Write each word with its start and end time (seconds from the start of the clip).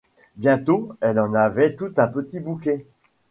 Bientôt 0.35 0.89
elle 0.99 1.19
en 1.19 1.35
avait 1.35 1.75
tout 1.75 1.93
un 1.97 2.07
petit 2.07 2.39
bouquet. 2.39 2.87